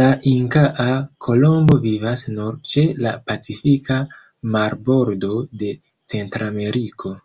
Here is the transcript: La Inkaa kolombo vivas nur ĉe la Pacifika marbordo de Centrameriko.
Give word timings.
La 0.00 0.04
Inkaa 0.32 0.86
kolombo 1.26 1.78
vivas 1.88 2.24
nur 2.36 2.62
ĉe 2.74 2.86
la 3.08 3.18
Pacifika 3.32 4.00
marbordo 4.58 5.36
de 5.64 5.76
Centrameriko. 6.16 7.18